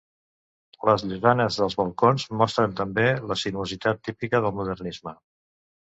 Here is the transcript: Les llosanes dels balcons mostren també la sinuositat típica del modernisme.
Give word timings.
Les 0.89 1.05
llosanes 1.11 1.59
dels 1.63 1.77
balcons 1.83 2.27
mostren 2.41 2.75
també 2.83 3.07
la 3.33 3.41
sinuositat 3.45 4.05
típica 4.11 4.45
del 4.49 4.61
modernisme. 4.61 5.19